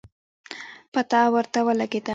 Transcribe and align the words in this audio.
پته 0.93 1.21
ورته 1.33 1.59
ولګېده 1.65 2.09